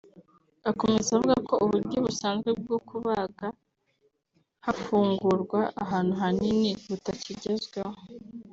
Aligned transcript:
Akomeza 0.71 1.07
avuga 1.13 1.35
ko 1.47 1.53
uburyo 1.65 1.97
busanzwe 2.05 2.49
bwo 2.61 2.77
kubaga 2.87 3.47
hafungurwa 4.65 5.61
ahantu 5.83 6.13
hanini 6.21 6.69
butakigezweho 6.87 7.95